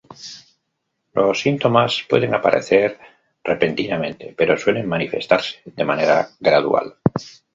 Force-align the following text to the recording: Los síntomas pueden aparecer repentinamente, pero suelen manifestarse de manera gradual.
Los 1.13 1.41
síntomas 1.41 2.01
pueden 2.09 2.33
aparecer 2.33 2.97
repentinamente, 3.43 4.33
pero 4.35 4.57
suelen 4.57 4.89
manifestarse 4.89 5.61
de 5.63 5.85
manera 5.85 6.27
gradual. 6.39 6.95